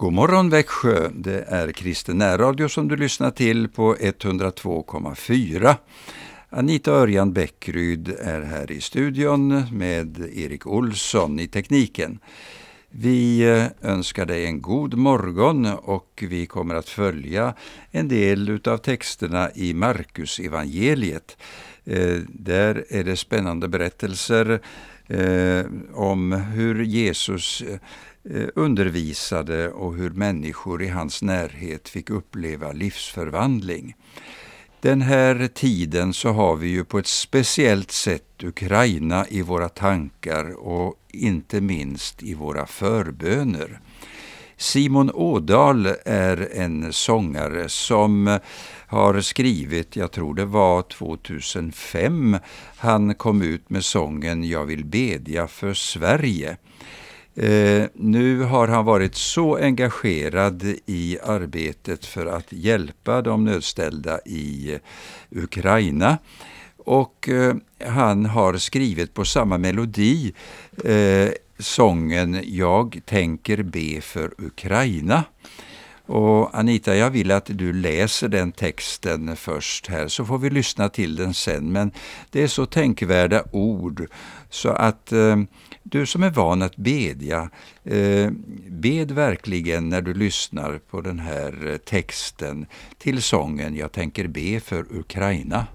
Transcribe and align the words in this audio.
God 0.00 0.12
morgon 0.12 0.50
Växjö! 0.50 1.08
Det 1.14 1.44
är 1.48 1.72
Kristen 1.72 2.18
närradio 2.18 2.68
som 2.68 2.88
du 2.88 2.96
lyssnar 2.96 3.30
till 3.30 3.68
på 3.68 3.94
102,4. 3.94 5.74
Anita 6.50 6.92
Örjan 6.92 7.32
Bäckryd 7.32 8.08
är 8.08 8.42
här 8.42 8.70
i 8.70 8.80
studion 8.80 9.64
med 9.72 10.18
Erik 10.34 10.66
Olsson 10.66 11.40
i 11.40 11.48
tekniken. 11.48 12.18
Vi 12.90 13.40
eh, 13.40 13.90
önskar 13.90 14.26
dig 14.26 14.46
en 14.46 14.62
god 14.62 14.94
morgon 14.94 15.66
och 15.66 16.24
vi 16.28 16.46
kommer 16.46 16.74
att 16.74 16.88
följa 16.88 17.54
en 17.90 18.08
del 18.08 18.60
av 18.64 18.76
texterna 18.76 19.50
i 19.54 19.74
Markus 19.74 20.38
evangeliet. 20.38 21.36
Eh, 21.84 22.16
där 22.28 22.84
är 22.88 23.04
det 23.04 23.16
spännande 23.16 23.68
berättelser 23.68 24.60
eh, 25.06 25.64
om 25.94 26.32
hur 26.32 26.82
Jesus 26.82 27.62
Eh, 28.24 28.48
undervisade 28.54 29.70
och 29.70 29.94
hur 29.94 30.10
människor 30.10 30.82
i 30.82 30.88
hans 30.88 31.22
närhet 31.22 31.88
fick 31.88 32.10
uppleva 32.10 32.72
livsförvandling. 32.72 33.94
Den 34.80 35.02
här 35.02 35.48
tiden 35.54 36.12
så 36.12 36.28
har 36.28 36.56
vi 36.56 36.68
ju 36.68 36.84
på 36.84 36.98
ett 36.98 37.06
speciellt 37.06 37.90
sätt 37.90 38.42
Ukraina 38.42 39.26
i 39.28 39.42
våra 39.42 39.68
tankar 39.68 40.58
och 40.58 40.94
inte 41.08 41.60
minst 41.60 42.22
i 42.22 42.34
våra 42.34 42.66
förböner. 42.66 43.80
Simon 44.56 45.10
Ådal 45.10 45.86
är 46.04 46.48
en 46.52 46.92
sångare 46.92 47.68
som 47.68 48.38
har 48.86 49.20
skrivit, 49.20 49.96
jag 49.96 50.12
tror 50.12 50.34
det 50.34 50.44
var 50.44 50.82
2005, 50.82 52.36
han 52.76 53.14
kom 53.14 53.42
ut 53.42 53.70
med 53.70 53.84
sången 53.84 54.44
Jag 54.44 54.64
vill 54.64 54.84
bedja 54.84 55.48
för 55.48 55.74
Sverige. 55.74 56.56
Eh, 57.42 57.86
nu 57.94 58.42
har 58.42 58.68
han 58.68 58.84
varit 58.84 59.14
så 59.14 59.56
engagerad 59.56 60.74
i 60.86 61.18
arbetet 61.22 62.06
för 62.06 62.26
att 62.26 62.52
hjälpa 62.52 63.22
de 63.22 63.44
nödställda 63.44 64.20
i 64.26 64.78
Ukraina. 65.30 66.18
Och 66.76 67.28
eh, 67.28 67.54
han 67.86 68.26
har 68.26 68.56
skrivit 68.56 69.14
på 69.14 69.24
samma 69.24 69.58
melodi 69.58 70.32
eh, 70.84 71.28
sången 71.58 72.40
Jag 72.44 73.00
tänker 73.06 73.62
be 73.62 74.00
för 74.00 74.30
Ukraina. 74.38 75.24
Och 76.10 76.58
Anita, 76.58 76.96
jag 76.96 77.10
vill 77.10 77.30
att 77.30 77.46
du 77.46 77.72
läser 77.72 78.28
den 78.28 78.52
texten 78.52 79.36
först 79.36 79.86
här, 79.86 80.08
så 80.08 80.24
får 80.24 80.38
vi 80.38 80.50
lyssna 80.50 80.88
till 80.88 81.16
den 81.16 81.34
sen. 81.34 81.72
Men 81.72 81.92
det 82.30 82.42
är 82.42 82.46
så 82.46 82.66
tänkvärda 82.66 83.44
ord, 83.52 84.06
så 84.48 84.68
att 84.68 85.12
eh, 85.12 85.36
du 85.82 86.06
som 86.06 86.22
är 86.22 86.30
van 86.30 86.62
att 86.62 86.76
bedja, 86.76 87.50
eh, 87.84 88.30
bed 88.68 89.10
verkligen 89.10 89.88
när 89.88 90.00
du 90.00 90.14
lyssnar 90.14 90.78
på 90.90 91.00
den 91.00 91.18
här 91.18 91.66
eh, 91.66 91.76
texten 91.76 92.66
till 92.98 93.22
sången 93.22 93.76
Jag 93.76 93.92
tänker 93.92 94.26
be 94.26 94.60
för 94.60 94.86
Ukraina. 94.98 95.66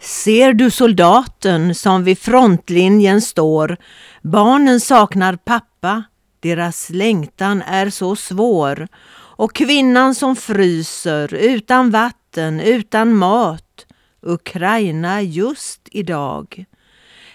Ser 0.00 0.52
du 0.52 0.70
soldaten 0.70 1.74
som 1.74 2.04
vid 2.04 2.18
frontlinjen 2.18 3.20
står? 3.20 3.76
Barnen 4.22 4.80
saknar 4.80 5.36
pappa, 5.36 6.04
deras 6.40 6.90
längtan 6.90 7.62
är 7.62 7.90
så 7.90 8.16
svår. 8.16 8.88
Och 9.10 9.54
kvinnan 9.54 10.14
som 10.14 10.36
fryser 10.36 11.34
utan 11.34 11.90
vatten, 11.90 12.60
utan 12.60 13.14
mat. 13.14 13.86
Ukraina 14.22 15.22
just 15.22 15.80
idag. 15.92 16.64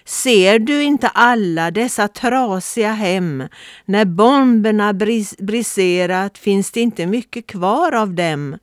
Ser 0.05 0.59
du 0.59 0.83
inte 0.83 1.07
alla 1.07 1.71
dessa 1.71 2.07
trasiga 2.07 2.91
hem? 2.91 3.43
När 3.85 4.05
bomberna 4.05 4.93
bris 4.93 5.35
briserat 5.37 6.37
finns 6.37 6.71
det 6.71 6.81
inte 6.81 7.05
mycket 7.05 7.47
kvar 7.47 7.91
av 7.91 8.13
dem. 8.13 8.57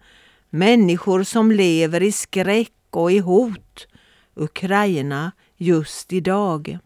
Människor 0.50 1.22
som 1.22 1.52
lever 1.52 2.02
i 2.02 2.12
skräck 2.12 2.72
och 2.90 3.12
i 3.12 3.18
hot. 3.18 3.86
Ukraina 4.34 5.32
just 5.56 6.12
idag. 6.12 6.78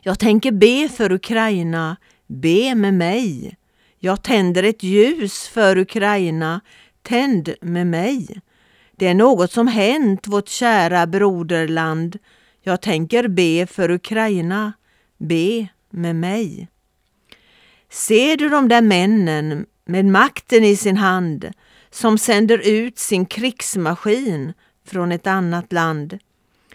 Jag 0.00 0.18
tänker 0.18 0.52
be 0.52 0.88
för 0.88 1.12
Ukraina, 1.12 1.96
be 2.26 2.74
med 2.74 2.94
mig. 2.94 3.56
Jag 3.98 4.22
tänder 4.22 4.62
ett 4.62 4.82
ljus 4.82 5.48
för 5.48 5.78
Ukraina, 5.78 6.60
tänd 7.02 7.54
med 7.60 7.86
mig. 7.86 8.40
Det 8.96 9.06
är 9.06 9.14
något 9.14 9.52
som 9.52 9.68
hänt 9.68 10.26
vårt 10.26 10.48
kära 10.48 11.06
broderland. 11.06 12.18
Jag 12.62 12.80
tänker 12.80 13.28
be 13.28 13.66
för 13.66 13.90
Ukraina, 13.90 14.72
be 15.18 15.68
med 15.90 16.16
mig. 16.16 16.68
Ser 17.90 18.36
du 18.36 18.48
de 18.48 18.68
där 18.68 18.82
männen 18.82 19.66
med 19.84 20.04
makten 20.04 20.64
i 20.64 20.76
sin 20.76 20.96
hand 20.96 21.50
som 21.90 22.18
sänder 22.18 22.68
ut 22.68 22.98
sin 22.98 23.26
krigsmaskin 23.26 24.52
från 24.86 25.12
ett 25.12 25.26
annat 25.26 25.72
land? 25.72 26.18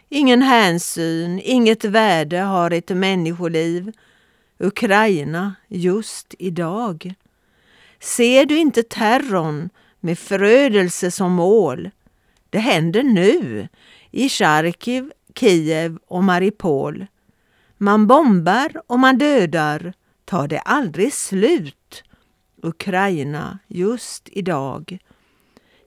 Ingen 0.09 0.41
hänsyn, 0.41 1.41
inget 1.43 1.85
värde 1.85 2.37
har 2.37 2.71
ett 2.71 2.89
människoliv. 2.89 3.91
Ukraina 4.61 5.55
just 5.67 6.35
idag. 6.39 7.13
Ser 7.99 8.45
du 8.45 8.57
inte 8.57 8.83
terrorn 8.83 9.69
med 9.99 10.19
förödelse 10.19 11.11
som 11.11 11.31
mål? 11.31 11.89
Det 12.49 12.59
händer 12.59 13.03
nu 13.03 13.67
i 14.11 14.29
Charkiv 14.29 15.11
Kiev 15.35 15.97
och 16.07 16.23
Maripol. 16.23 17.05
Man 17.77 18.07
bombar 18.07 18.81
och 18.87 18.99
man 18.99 19.17
dödar, 19.17 19.93
tar 20.25 20.47
det 20.47 20.59
aldrig 20.59 21.13
slut. 21.13 22.03
Ukraina 22.61 23.59
just 23.67 24.29
idag. 24.31 24.97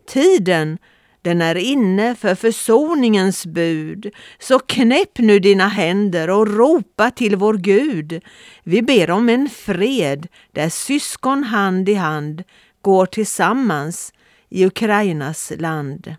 Tiden 0.06 0.78
den 1.24 1.42
är 1.42 1.54
inne 1.54 2.14
för 2.14 2.34
försoningens 2.34 3.46
bud. 3.46 4.10
Så 4.38 4.58
knäpp 4.58 5.18
nu 5.18 5.38
dina 5.38 5.68
händer 5.68 6.30
och 6.30 6.56
ropa 6.56 7.10
till 7.10 7.36
vår 7.36 7.54
Gud. 7.54 8.22
Vi 8.62 8.82
ber 8.82 9.10
om 9.10 9.28
en 9.28 9.48
fred 9.48 10.28
där 10.52 10.68
syskon 10.68 11.44
hand 11.44 11.88
i 11.88 11.94
hand 11.94 12.42
går 12.82 13.06
tillsammans 13.06 14.12
i 14.48 14.66
Ukrainas 14.66 15.52
land. 15.58 16.14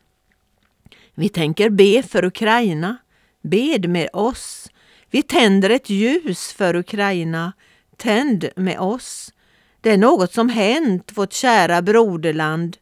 Vi 1.16 1.30
tänker 1.30 1.70
be 1.70 2.04
för 2.04 2.26
Ukraina. 2.26 2.98
Bed 3.42 3.90
med 3.90 4.10
oss. 4.14 4.70
Vi 5.12 5.22
tänder 5.22 5.70
ett 5.70 5.90
ljus 5.90 6.54
för 6.54 6.76
Ukraina. 6.76 7.54
Tänd 7.98 8.50
med 8.56 8.80
oss. 8.80 9.34
Det 9.82 9.92
är 9.92 9.98
något 9.98 10.34
som 10.34 10.50
hänt 10.50 11.12
vårt 11.16 11.34
kära 11.34 11.82
broderland. 11.82 12.78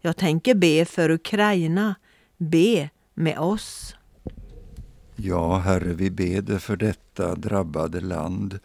Jag 0.00 0.16
tänker 0.16 0.54
be 0.54 0.84
för 0.84 1.10
Ukraina. 1.10 1.94
Be 2.36 2.90
med 3.14 3.38
oss. 3.38 3.96
Ja, 5.16 5.58
Herre, 5.58 5.94
vi 5.94 6.10
beder 6.10 6.58
för 6.58 6.76
detta 6.76 7.34
drabbade 7.34 8.00
land. 8.00 8.58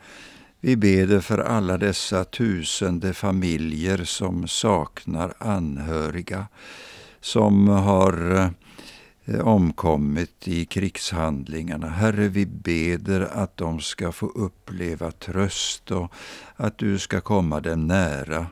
Vi 0.59 0.75
beder 0.75 1.19
för 1.19 1.38
alla 1.38 1.78
dessa 1.78 2.24
tusende 2.24 3.14
familjer 3.14 4.03
som 4.03 4.47
saknar 4.47 5.34
anhöriga, 5.38 6.47
som 7.22 7.68
har 7.68 8.50
eh, 9.25 9.48
omkommit 9.48 10.48
i 10.48 10.66
krigshandlingarna. 10.66 11.88
Herre, 11.88 12.28
vi 12.28 12.46
beder 12.46 13.22
att 13.22 13.58
de 13.58 13.80
ska 13.80 14.12
få 14.12 14.28
uppleva 14.28 15.12
tröst 15.12 15.92
och 15.92 16.13
att 16.56 16.78
du 16.78 17.00
ska 17.00 17.22
komma 17.22 17.59
dem 17.59 17.88
nära. 17.88 18.48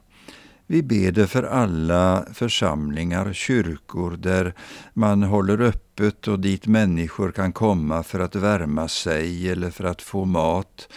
Vi 0.71 0.83
beder 0.83 1.25
för 1.25 1.43
alla 1.43 2.25
församlingar, 2.33 3.33
kyrkor 3.33 4.17
där 4.17 4.53
man 4.93 5.23
håller 5.23 5.61
öppet 5.61 6.27
och 6.27 6.39
dit 6.39 6.67
människor 6.67 7.31
kan 7.31 7.51
komma 7.53 8.03
för 8.03 8.19
att 8.19 8.35
värma 8.35 8.87
sig 8.87 9.49
eller 9.49 9.69
för 9.69 9.83
att 9.83 10.01
få 10.01 10.25
mat. 10.25 10.89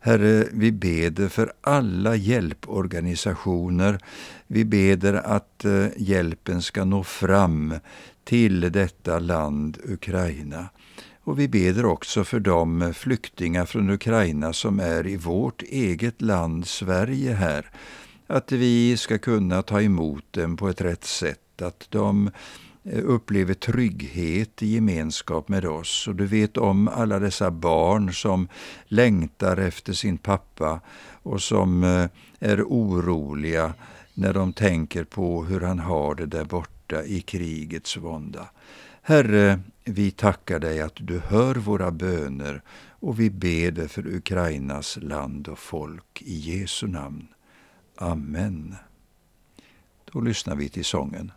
Herre, 0.00 0.46
vi 0.52 0.72
beder 0.72 1.28
för 1.28 1.52
alla 1.60 2.16
hjälporganisationer. 2.16 3.98
Vi 4.46 4.64
beder 4.64 5.14
att 5.14 5.64
eh, 5.64 5.86
hjälpen 5.96 6.62
ska 6.62 6.84
nå 6.84 7.04
fram 7.04 7.74
till 8.24 8.60
detta 8.72 9.18
land 9.18 9.78
Ukraina. 9.84 10.68
Och 11.24 11.38
vi 11.38 11.48
beder 11.48 11.86
också 11.86 12.24
för 12.24 12.40
de 12.40 12.94
flyktingar 12.94 13.66
från 13.66 13.90
Ukraina 13.90 14.52
som 14.52 14.80
är 14.80 15.06
i 15.06 15.16
vårt 15.16 15.62
eget 15.62 16.22
land 16.22 16.66
Sverige 16.66 17.32
här, 17.32 17.70
att 18.26 18.52
vi 18.52 18.96
ska 18.96 19.18
kunna 19.18 19.62
ta 19.62 19.82
emot 19.82 20.24
dem 20.32 20.56
på 20.56 20.68
ett 20.68 20.80
rätt 20.80 21.04
sätt, 21.04 21.62
att 21.62 21.86
de 21.88 22.30
eh, 22.84 23.04
upplever 23.04 23.54
trygghet 23.54 24.62
i 24.62 24.66
gemenskap 24.74 25.48
med 25.48 25.64
oss. 25.64 26.08
Och 26.08 26.14
du 26.14 26.26
vet 26.26 26.56
om 26.56 26.88
alla 26.88 27.18
dessa 27.18 27.50
barn 27.50 28.12
som 28.12 28.48
längtar 28.84 29.56
efter 29.56 29.92
sin 29.92 30.18
pappa 30.18 30.80
och 31.22 31.42
som 31.42 31.84
eh, 31.84 32.08
är 32.38 32.62
oroliga 32.62 33.74
när 34.14 34.32
de 34.32 34.52
tänker 34.52 35.04
på 35.04 35.44
hur 35.44 35.60
han 35.60 35.78
har 35.78 36.14
det 36.14 36.26
där 36.26 36.44
borta 36.44 36.70
borta 36.84 37.04
i 37.04 37.20
krigets 37.20 37.96
vånda. 37.96 38.48
Herre, 39.02 39.60
vi 39.84 40.10
tackar 40.10 40.58
dig 40.58 40.80
att 40.80 40.96
du 40.96 41.18
hör 41.18 41.54
våra 41.54 41.90
böner 41.90 42.62
och 43.00 43.20
vi 43.20 43.30
ber 43.30 43.70
dig 43.70 43.88
för 43.88 44.06
Ukrainas 44.06 44.98
land 45.02 45.48
och 45.48 45.58
folk 45.58 46.22
i 46.22 46.34
Jesu 46.34 46.86
namn. 46.86 47.28
Amen. 47.96 48.76
Då 50.12 50.20
lyssnar 50.20 50.56
vi 50.56 50.68
till 50.68 50.84
sången. 50.84 51.32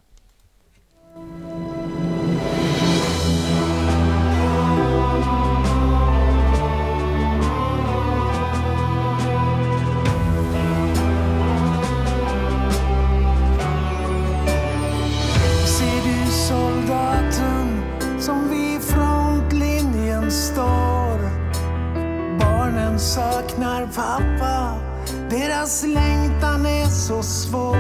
Deras 25.68 25.84
längtan 25.84 26.66
är 26.66 26.86
så 26.86 27.24
svår. 27.24 27.78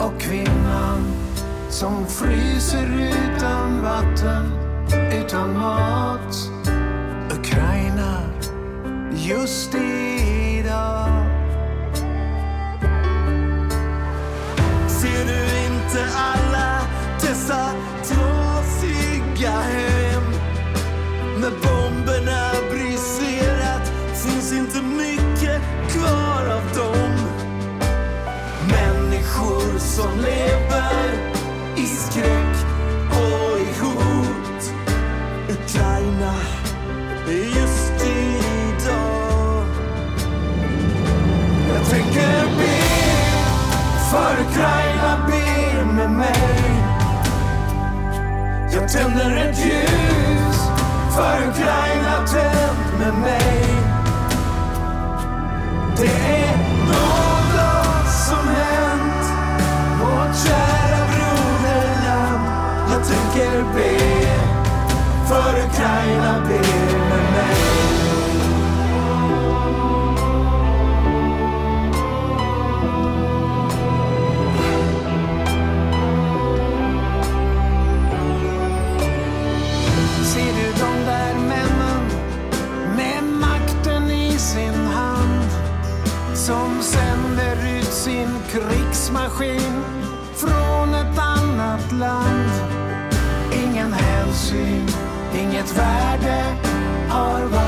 Och 0.00 0.20
kvinnan 0.20 1.12
som 1.68 2.06
fryser 2.06 3.12
utan 3.12 3.82
vatten, 3.82 4.52
utan 5.12 5.58
mat. 5.58 6.36
Ukraina 7.38 8.20
just 9.12 9.74
idag. 9.74 11.08
Ser 14.88 15.24
du 15.26 15.66
inte 15.66 16.06
alla 16.16 16.80
dessa 17.20 17.70
trasiga 18.04 19.50
hem? 19.50 20.22
Med 21.40 21.52
som 30.16 30.24
lever 30.24 31.12
i 31.76 31.86
skräck 31.86 32.56
och 33.10 33.58
i 33.60 33.80
hot. 33.80 34.72
Ukraina 35.48 36.34
just 37.28 38.06
idag. 38.06 39.66
Jag 41.68 41.90
tänker 41.90 42.46
be 42.58 42.76
för 44.10 44.42
Ukraina, 44.48 45.26
be 45.26 45.84
med 45.84 46.10
mig. 46.10 46.82
Jag 48.72 48.88
tänder 48.88 49.36
ett 49.36 49.58
ljus 49.58 50.56
för 51.14 51.48
Ukraina, 51.48 52.26
tänd 52.26 52.98
med 52.98 53.14
mig. 53.14 53.66
Det 55.96 56.06
är 56.06 56.75
tänker 63.36 63.62
be 63.74 63.98
för 65.28 65.66
Ukraina, 65.66 66.40
be 66.48 66.58
med 67.08 67.32
mig 67.32 67.56
Ser 80.24 80.54
du 80.54 80.72
de 80.72 81.04
där 81.06 81.34
männen 81.34 82.10
med 82.96 83.24
makten 83.24 84.10
i 84.10 84.38
sin 84.38 84.86
hand 84.86 85.50
som 86.34 86.82
sänder 86.82 87.78
ut 87.78 87.92
sin 87.92 88.28
krigsmaskin 88.50 89.82
från 90.34 90.94
ett 90.94 91.18
annat 91.18 91.92
land. 91.92 92.75
Ingen 94.56 94.88
inget 95.34 95.78
värde 95.78 96.44
har 97.08 97.44
varit 97.44 97.65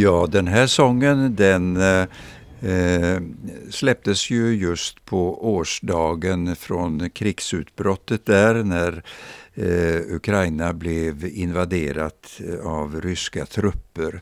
Ja, 0.00 0.26
den 0.26 0.46
här 0.46 0.66
sången 0.66 1.36
den 1.36 1.76
eh, 1.76 3.20
släpptes 3.70 4.30
ju 4.30 4.54
just 4.54 5.04
på 5.04 5.54
årsdagen 5.54 6.56
från 6.56 7.10
krigsutbrottet 7.10 8.26
där 8.26 8.54
när 8.54 9.02
eh, 9.54 10.14
Ukraina 10.14 10.72
blev 10.72 11.24
invaderat 11.24 12.40
eh, 12.48 12.66
av 12.66 13.00
ryska 13.00 13.46
trupper. 13.46 14.20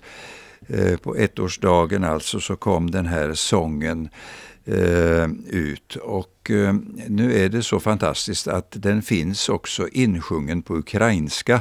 Eh, 0.68 0.96
på 0.96 1.16
ettårsdagen 1.16 2.04
alltså 2.04 2.40
så 2.40 2.56
kom 2.56 2.90
den 2.90 3.06
här 3.06 3.34
sången 3.34 4.08
eh, 4.64 5.28
ut 5.48 5.96
och 5.96 6.50
eh, 6.50 6.74
nu 7.08 7.44
är 7.44 7.48
det 7.48 7.62
så 7.62 7.80
fantastiskt 7.80 8.48
att 8.48 8.72
den 8.76 9.02
finns 9.02 9.48
också 9.48 9.88
insjungen 9.88 10.62
på 10.62 10.76
ukrainska 10.76 11.60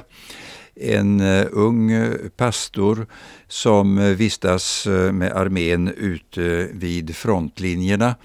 en 0.79 1.21
eh, 1.21 1.45
ung 1.51 1.91
eh, 1.91 2.13
pastor 2.37 3.07
som 3.47 3.97
eh, 3.97 4.15
vistas 4.15 4.87
med 5.11 5.31
armén 5.31 5.87
ute 5.97 6.69
vid 6.73 7.15
frontlinjerna 7.15 8.15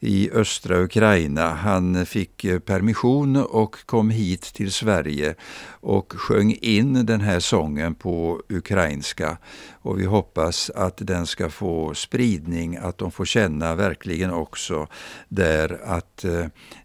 i 0.00 0.30
östra 0.30 0.82
Ukraina. 0.82 1.50
Han 1.50 2.06
fick 2.06 2.46
permission 2.64 3.36
och 3.36 3.76
kom 3.86 4.10
hit 4.10 4.42
till 4.42 4.72
Sverige 4.72 5.34
och 5.80 6.12
sjöng 6.12 6.56
in 6.60 7.06
den 7.06 7.20
här 7.20 7.40
sången 7.40 7.94
på 7.94 8.42
ukrainska. 8.48 9.38
Och 9.72 10.00
vi 10.00 10.04
hoppas 10.04 10.70
att 10.70 10.96
den 10.96 11.26
ska 11.26 11.50
få 11.50 11.94
spridning, 11.94 12.76
att 12.76 12.98
de 12.98 13.10
får 13.10 13.24
känna 13.24 13.74
verkligen 13.74 14.30
också 14.30 14.86
där 15.28 15.80
att 15.84 16.24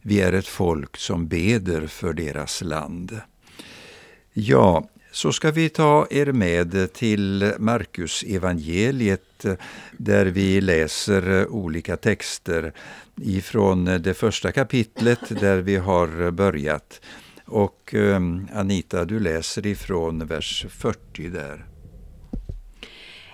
vi 0.01 0.21
är 0.21 0.33
ett 0.33 0.47
folk 0.47 0.97
som 0.97 1.27
beder 1.27 1.87
för 1.87 2.13
deras 2.13 2.61
land. 2.61 3.21
Ja, 4.33 4.83
så 5.17 5.31
ska 5.31 5.51
vi 5.51 5.69
ta 5.69 6.07
er 6.09 6.31
med 6.31 6.93
till 6.93 7.53
Markus 7.59 8.23
evangeliet 8.23 9.45
där 9.91 10.25
vi 10.25 10.61
läser 10.61 11.47
olika 11.47 11.97
texter 11.97 12.73
ifrån 13.15 13.85
det 13.85 14.13
första 14.13 14.51
kapitlet 14.51 15.19
där 15.29 15.57
vi 15.57 15.75
har 15.75 16.31
börjat. 16.31 17.01
Och 17.45 17.93
eh, 17.93 18.19
Anita, 18.53 19.05
du 19.05 19.19
läser 19.19 19.65
ifrån 19.65 20.27
vers 20.27 20.65
40 20.69 21.29
där. 21.29 21.65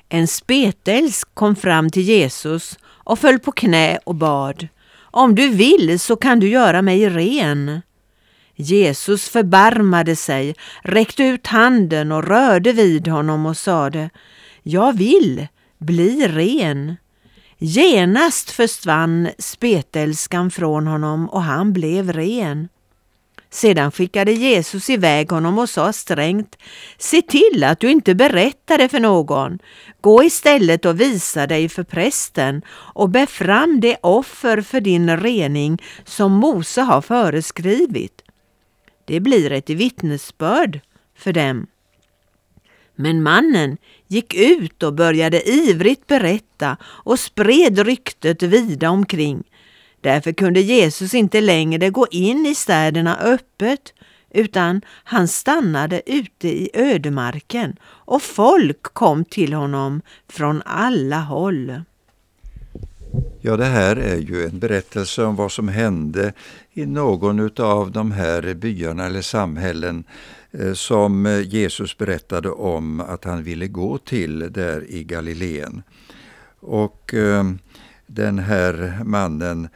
En 0.10 0.28
spetälsk 0.28 1.28
kom 1.34 1.56
fram 1.56 1.90
till 1.90 2.04
Jesus 2.04 2.80
och 2.86 3.20
föll 3.20 3.40
på 3.40 3.52
knä 3.52 4.00
och 4.04 4.16
bad. 4.16 4.68
Om 4.96 5.36
du 5.36 5.50
vill 5.50 6.00
så 6.00 6.16
kan 6.16 6.40
du 6.40 6.50
göra 6.50 6.82
mig 6.82 7.10
ren. 7.10 7.82
Jesus 8.56 9.30
förbarmade 9.30 10.16
sig, 10.16 10.56
räckte 10.84 11.24
ut 11.24 11.48
handen 11.48 12.12
och 12.12 12.28
rörde 12.28 12.72
vid 12.72 13.08
honom 13.08 13.46
och 13.46 13.58
sade 13.58 14.10
Jag 14.64 14.98
vill, 14.98 15.48
bli 15.78 16.28
ren. 16.28 16.96
Genast 17.58 18.52
försvann 18.52 19.30
spetälskan 19.38 20.52
från 20.52 20.88
honom 20.88 21.30
och 21.30 21.44
han 21.44 21.74
blev 21.74 22.14
ren. 22.14 22.68
Sedan 23.50 23.92
skickade 23.92 24.32
Jesus 24.32 24.90
iväg 24.90 25.32
honom 25.32 25.60
och 25.60 25.70
sa 25.70 25.94
strängt 25.94 26.58
Se 26.98 27.22
till 27.22 27.64
att 27.64 27.80
du 27.80 27.92
inte 27.92 28.16
berättar 28.16 28.78
det 28.78 28.90
för 28.90 29.00
någon. 29.00 29.60
Gå 30.02 30.24
istället 30.24 30.86
och 30.86 31.02
visa 31.02 31.48
dig 31.48 31.70
för 31.70 31.84
prästen 31.84 32.62
och 32.70 33.10
bär 33.10 33.26
fram 33.26 33.80
det 33.80 33.98
offer 34.02 34.62
för 34.62 34.82
din 34.82 35.18
rening 35.18 35.82
som 36.06 36.32
Mose 36.32 36.82
har 36.82 37.02
föreskrivit. 37.02 38.22
Det 39.06 39.20
blir 39.20 39.52
ett 39.52 39.70
vittnesbörd 39.70 40.80
för 41.16 41.34
dem. 41.34 41.68
Men 42.96 43.24
mannen 43.24 43.78
gick 44.08 44.34
ut 44.34 44.84
och 44.84 44.94
började 44.94 45.50
ivrigt 45.50 46.08
berätta 46.08 46.78
och 46.84 47.20
spred 47.20 47.80
ryktet 47.80 48.44
vida 48.44 48.90
omkring. 48.90 49.44
Därför 50.02 50.32
kunde 50.32 50.62
Jesus 50.62 51.14
inte 51.14 51.42
längre 51.42 51.90
gå 51.90 52.08
in 52.12 52.46
i 52.46 52.56
städerna 52.56 53.18
öppet 53.18 53.94
utan 54.34 54.82
han 55.04 55.28
stannade 55.28 56.02
ute 56.06 56.48
i 56.48 56.70
ödemarken 56.74 57.76
och 57.84 58.22
folk 58.22 58.84
kom 58.84 59.26
till 59.26 59.54
honom 59.54 60.02
från 60.30 60.62
alla 60.66 61.20
håll. 61.20 61.82
Ja, 63.46 63.58
det 63.58 63.66
här 63.66 63.96
är 63.96 64.18
ju 64.18 64.46
en 64.46 64.60
berättelse 64.60 65.24
om 65.24 65.36
vad 65.36 65.52
som 65.52 65.68
hände 65.68 66.34
i 66.74 66.86
någon 66.86 67.50
av 67.62 67.92
de 67.92 68.12
här 68.12 68.54
byarna 68.54 69.06
eller 69.06 69.22
samhällen 69.22 70.04
eh, 70.52 70.74
som 70.74 71.26
eh, 71.26 71.42
Jesus 71.42 71.98
berättade 71.98 72.50
om 72.50 73.00
att 73.00 73.24
han 73.24 73.44
ville 73.44 73.68
gå 73.68 73.98
till 73.98 74.54
där 74.54 74.92
i 74.92 75.04
Galileen. 75.04 75.84
Och 76.60 77.14
eh, 77.14 77.44
den 78.08 78.40
här 78.40 79.02
mannen 79.06 79.70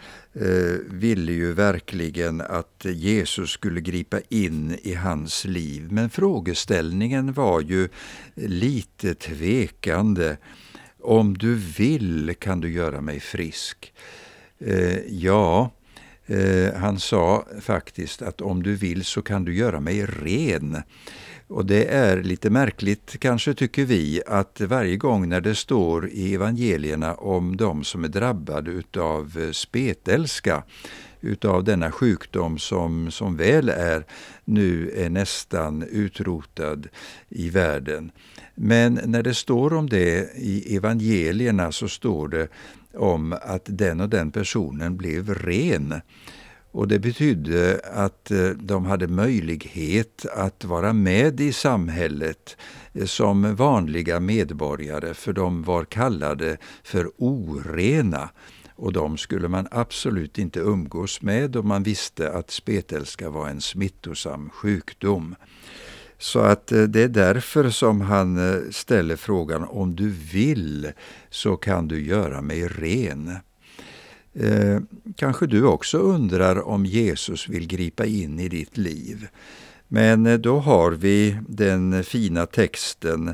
ville 0.90 1.32
ju 1.32 1.54
verkligen 1.54 2.42
att 2.42 2.86
Jesus 2.86 3.50
skulle 3.50 3.82
gripa 3.82 4.20
in 4.30 4.78
i 4.82 4.94
hans 4.94 5.46
liv. 5.46 5.88
Men 5.92 6.10
frågeställningen 6.10 7.34
var 7.34 7.62
ju 7.62 7.90
lite 8.36 9.16
tvekande. 9.16 10.38
Om 11.08 11.38
du 11.38 11.56
vill 11.56 12.36
kan 12.40 12.62
du 12.62 12.72
göra 12.72 13.02
mig 13.02 13.20
frisk. 13.20 13.94
Eh, 14.60 14.98
ja, 15.08 15.72
eh, 16.26 16.74
han 16.74 17.00
sa 17.00 17.46
faktiskt 17.62 18.22
att 18.22 18.42
om 18.42 18.64
du 18.64 18.76
vill 18.76 19.06
så 19.06 19.22
kan 19.22 19.46
du 19.46 19.56
göra 19.56 19.80
mig 19.80 20.06
ren. 20.06 20.82
Och 21.48 21.66
det 21.66 21.86
är 21.86 22.24
lite 22.24 22.50
märkligt, 22.50 23.16
kanske 23.20 23.54
tycker 23.54 23.86
vi, 23.86 24.22
att 24.28 24.62
varje 24.62 24.98
gång 24.98 25.30
när 25.30 25.42
det 25.42 25.56
står 25.56 26.10
i 26.10 26.34
evangelierna 26.34 27.16
om 27.16 27.58
de 27.58 27.84
som 27.84 28.04
är 28.04 28.08
drabbade 28.08 28.72
utav 28.72 29.38
eh, 29.40 29.52
spetälska, 29.52 30.64
utav 31.22 31.64
denna 31.64 31.92
sjukdom 31.92 32.58
som, 32.58 33.12
som 33.12 33.38
väl 33.38 33.70
är 33.70 34.06
nu 34.46 34.92
är 34.96 35.10
nästan 35.10 35.84
utrotad 35.84 36.88
i 37.30 37.50
världen. 37.50 38.12
Men 38.60 39.00
när 39.06 39.24
det 39.24 39.34
står 39.34 39.74
om 39.74 39.90
det 39.90 40.30
i 40.36 40.76
evangelierna 40.76 41.72
så 41.72 41.88
står 41.90 42.28
det 42.28 42.48
om 42.94 43.38
att 43.42 43.66
den 43.66 44.02
och 44.02 44.10
den 44.10 44.32
personen 44.32 44.98
blev 44.98 45.34
ren. 45.34 46.02
Och 46.72 46.88
det 46.88 47.00
betydde 47.00 47.82
att 47.94 48.32
eh, 48.32 48.50
de 48.50 48.86
hade 48.86 49.08
möjlighet 49.08 50.26
att 50.36 50.66
vara 50.66 50.94
med 50.94 51.40
i 51.40 51.54
samhället 51.54 52.58
eh, 52.94 53.06
som 53.06 53.56
vanliga 53.56 54.20
medborgare, 54.20 55.14
för 55.14 55.34
de 55.34 55.64
var 55.64 55.86
kallade 55.86 56.58
för 56.84 57.12
orena. 57.18 58.30
Och 58.76 58.94
de 58.94 59.18
skulle 59.18 59.48
man 59.48 59.68
absolut 59.72 60.38
inte 60.38 60.60
umgås 60.60 61.22
med 61.22 61.56
och 61.56 61.66
man 61.66 61.84
visste 61.84 62.32
att 62.32 62.52
spetälska 62.52 63.30
var 63.30 63.50
en 63.50 63.62
smittosam 63.62 64.50
sjukdom. 64.50 65.36
Så 66.18 66.40
att 66.40 66.72
eh, 66.72 66.84
det 66.84 67.04
är 67.04 67.08
därför 67.08 67.70
som 67.70 68.02
han 68.02 68.38
eh, 68.38 68.62
ställer 68.72 69.16
frågan 69.16 69.64
om 69.64 69.96
du 69.96 70.10
vill 70.10 70.92
så 71.30 71.58
kan 71.58 71.88
du 71.88 72.06
göra 72.06 72.42
mig 72.42 72.68
ren. 72.68 73.38
Eh, 74.40 74.80
kanske 75.16 75.48
du 75.48 75.64
också 75.66 75.98
undrar 75.98 76.68
om 76.68 76.86
Jesus 76.86 77.50
vill 77.50 77.68
gripa 77.68 78.06
in 78.06 78.40
i 78.40 78.50
ditt 78.50 78.78
liv. 78.78 79.28
Men 79.88 80.26
eh, 80.26 80.40
då 80.40 80.60
har 80.60 80.92
vi 80.92 81.38
den 81.48 82.04
fina 82.04 82.46
texten 82.46 83.34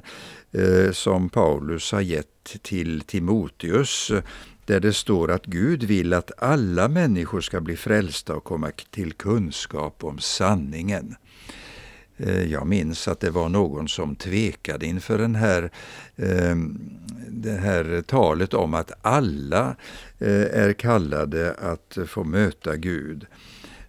eh, 0.51 0.91
som 0.91 1.29
Paulus 1.29 1.91
har 1.91 2.01
gett 2.01 2.57
till 2.61 3.01
Timoteus 3.01 4.11
där 4.65 4.79
det 4.79 4.93
står 4.93 5.31
att 5.31 5.45
Gud 5.45 5.83
vill 5.83 6.13
att 6.13 6.31
alla 6.37 6.87
människor 6.87 7.41
ska 7.41 7.61
bli 7.61 7.75
frälsta 7.75 8.35
och 8.35 8.43
komma 8.43 8.71
till 8.91 9.13
kunskap 9.13 10.03
om 10.03 10.19
sanningen. 10.19 11.15
Eh, 12.17 12.43
jag 12.43 12.67
minns 12.67 13.07
att 13.07 13.19
det 13.19 13.29
var 13.29 13.49
någon 13.49 13.87
som 13.87 14.15
tvekade 14.15 14.85
inför 14.85 15.17
den 15.17 15.35
här, 15.35 15.71
ehm, 16.15 16.79
det 17.27 17.51
här 17.51 18.01
talet 18.01 18.53
om 18.53 18.73
att 18.73 18.91
alla 19.01 19.75
eh, 20.19 20.61
är 20.63 20.73
kallade 20.73 21.53
att 21.53 21.97
få 22.07 22.23
möta 22.23 22.75
Gud. 22.75 23.25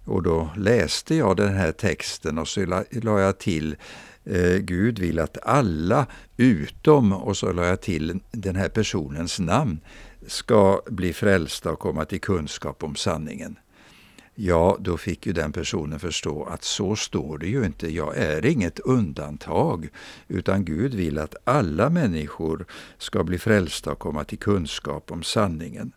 Och 0.05 0.23
då 0.23 0.51
läste 0.57 1.15
jag 1.15 1.37
den 1.37 1.55
här 1.55 1.73
texten 1.73 2.39
och 2.39 2.49
så 2.49 2.83
la 2.91 3.21
jag 3.21 3.39
till 3.39 3.77
eh, 4.25 4.57
Gud 4.57 4.99
vill 4.99 5.19
att 5.19 5.39
alla 5.43 6.07
utom, 6.37 7.13
och 7.13 7.37
så 7.37 7.53
la 7.53 7.67
jag 7.67 7.81
till 7.81 8.21
den 8.33 8.57
här 8.57 8.69
personens 8.69 9.39
namn, 9.39 9.81
ska 10.27 10.83
bli 10.87 11.13
frälsta 11.13 11.73
och 11.73 11.79
komma 11.79 12.05
till 12.05 12.21
kunskap 12.21 12.83
om 12.83 12.97
sanningen. 12.97 13.57
Ja, 14.35 14.77
då 14.81 14.97
fick 14.97 15.27
ju 15.27 15.33
den 15.33 15.53
personen 15.53 16.01
förstå 16.01 16.45
att 16.45 16.65
så 16.65 16.97
står 16.97 17.39
det 17.39 17.47
ju 17.47 17.65
inte. 17.65 17.95
Jag 17.95 18.17
är 18.17 18.47
inget 18.47 18.79
undantag, 18.79 19.89
utan 20.29 20.65
Gud 20.65 20.95
vill 20.95 21.19
att 21.19 21.35
alla 21.45 21.91
människor 21.91 22.67
ska 22.99 23.25
bli 23.25 23.39
frälsta 23.39 23.93
och 23.93 23.99
komma 23.99 24.25
till 24.25 24.39
kunskap 24.39 25.13
om 25.13 25.23
sanningen. 25.23 25.93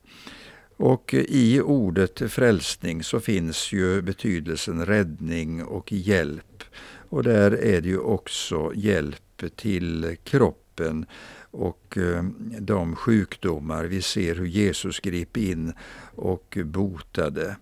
Och 0.77 1.13
i 1.13 1.61
ordet 1.61 2.31
frälsning 2.31 3.03
så 3.03 3.19
finns 3.19 3.71
ju 3.73 4.01
betydelsen 4.01 4.85
räddning 4.85 5.63
och 5.63 5.91
hjälp. 5.91 6.63
Och 7.09 7.23
där 7.23 7.51
är 7.51 7.81
det 7.81 7.89
ju 7.89 7.99
också 7.99 8.71
hjälp 8.75 9.43
till 9.55 10.17
kroppen 10.23 11.05
och 11.51 11.97
eh, 11.97 12.23
de 12.59 12.95
sjukdomar 12.95 13.83
vi 13.83 14.01
ser 14.01 14.35
hur 14.35 14.45
Jesus 14.45 14.99
grep 14.99 15.37
in 15.37 15.73
och 16.15 16.57
botade. 16.65 17.55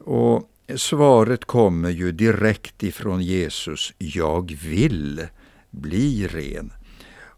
Och 0.00 0.50
svaret 0.76 1.44
kommer 1.44 1.90
ju 1.90 2.12
direkt 2.12 2.82
ifrån 2.82 3.22
Jesus. 3.22 3.92
Jag 3.98 4.58
vill 4.62 5.26
bli 5.70 6.26
ren. 6.26 6.72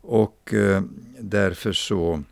Och 0.03 0.55
eh, 0.55 0.83
därför 1.21 1.73
så 1.73 2.23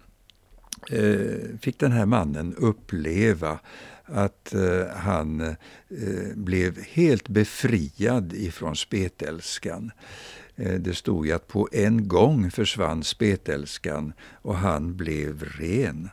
eh, 0.90 1.58
fick 1.60 1.78
den 1.78 1.92
här 1.92 2.06
mannen 2.06 2.54
uppleva 2.54 3.58
att 4.04 4.54
eh, 4.54 4.86
han 4.96 5.40
eh, 5.40 5.56
blev 6.34 6.78
helt 6.80 7.28
befriad 7.28 8.32
ifrån 8.32 8.76
spetälskan. 8.76 9.90
Eh, 10.56 10.74
det 10.74 10.94
stod 10.94 11.26
ju 11.26 11.32
att 11.32 11.48
på 11.48 11.68
en 11.72 12.08
gång 12.08 12.50
försvann 12.50 13.04
spetälskan 13.04 14.12
och 14.42 14.56
han 14.56 14.96
blev 14.96 15.44
ren. 15.44 16.10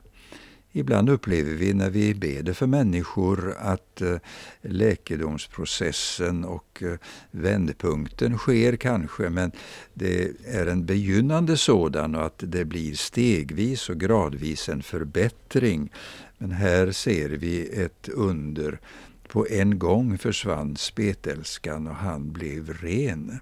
Ibland 0.78 1.10
upplever 1.10 1.54
vi 1.54 1.74
när 1.74 1.90
vi 1.90 2.14
ber 2.14 2.54
för 2.54 2.68
människor 2.68 3.56
att 3.60 4.02
eh, 4.02 4.18
läkedomsprocessen 4.62 6.46
och 6.46 6.84
eh, 6.84 6.94
vändpunkten 7.32 8.38
sker 8.38 8.76
kanske, 8.76 9.30
men 9.30 9.52
det 9.94 10.32
är 10.46 10.66
en 10.66 10.86
begynnande 10.86 11.58
sådan 11.58 12.16
och 12.16 12.26
att 12.26 12.44
det 12.46 12.66
blir 12.66 12.96
stegvis 12.96 13.90
och 13.90 14.00
gradvis 14.00 14.70
en 14.70 14.84
förbättring. 14.84 15.92
Men 16.38 16.52
här 16.52 16.92
ser 16.92 17.30
vi 17.30 17.84
ett 17.84 18.10
under. 18.10 18.80
På 19.28 19.48
en 19.50 19.80
gång 19.80 20.18
försvann 20.18 20.78
spetälskan 20.78 21.88
och 21.88 21.96
han 21.96 22.32
blev 22.32 22.74
ren. 22.74 23.40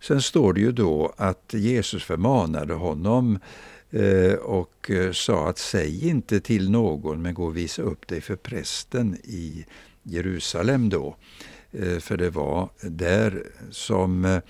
Sen 0.00 0.22
står 0.22 0.52
det 0.52 0.60
ju 0.60 0.72
då 0.72 1.14
att 1.16 1.54
Jesus 1.54 2.04
förmanade 2.04 2.74
honom 2.74 3.38
Eh, 3.38 3.38
Eh, 3.92 4.34
och 4.34 4.90
eh, 4.90 5.12
sa 5.12 5.48
att 5.48 5.58
säg 5.58 6.08
inte 6.08 6.40
till 6.40 6.70
någon 6.70 7.22
men 7.22 7.34
gå 7.34 7.44
och 7.44 7.56
visa 7.56 7.82
upp 7.82 8.08
dig 8.08 8.20
för 8.20 8.36
prästen 8.36 9.16
i 9.24 9.66
Jerusalem 10.02 10.88
då. 10.88 11.16
Eh, 11.72 11.98
för 11.98 12.16
det 12.16 12.30
var 12.30 12.68
där 12.80 13.46
som 13.70 14.40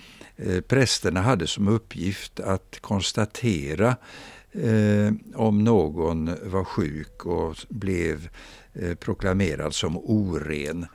prästerna 0.69 1.21
hade 1.21 1.47
som 1.47 1.69
uppgift 1.69 2.41
att 2.41 2.79
konstatera 2.81 3.97
om 5.35 5.65
någon 5.65 6.31
var 6.43 6.65
sjuk 6.65 7.27
och 7.27 7.57
blev 7.69 8.29
proklamerad 8.99 9.75
som 9.75 9.99
oren. 9.99 10.87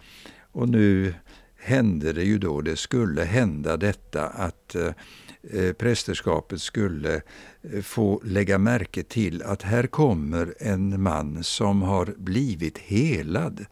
Och 0.51 0.69
nu 0.69 1.13
hände 1.57 2.13
det 2.13 2.23
ju 2.23 2.37
då, 2.37 2.61
det 2.61 2.75
skulle 2.75 3.23
hända 3.23 3.77
detta 3.77 4.27
att 4.27 4.75
Eh, 4.75 4.93
eh 5.51 5.73
prästerskapet 5.73 6.61
skulle 6.61 7.21
eh, 7.61 7.81
få 7.81 8.21
lägga 8.23 8.57
märke 8.57 9.03
till 9.03 9.43
att 9.43 9.61
här 9.61 9.87
kommer 9.87 10.53
en 10.59 11.01
man 11.01 11.43
som 11.43 11.81
har 11.81 12.13
blivit 12.17 12.77
helad. 12.77 13.65